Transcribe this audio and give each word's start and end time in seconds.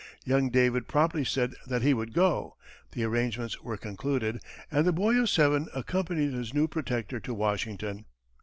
Young 0.25 0.49
David 0.49 0.87
promptly 0.87 1.23
said 1.23 1.53
that 1.67 1.83
he 1.83 1.93
would 1.93 2.11
go, 2.11 2.57
the 2.93 3.03
arrangements 3.03 3.61
were 3.61 3.77
concluded, 3.77 4.41
and 4.71 4.83
the 4.87 4.91
boy 4.91 5.13
of 5.21 5.29
seven 5.29 5.67
accompanied 5.75 6.33
his 6.33 6.55
new 6.55 6.67
protector 6.67 7.19
to 7.19 7.33
Washington. 7.35 8.05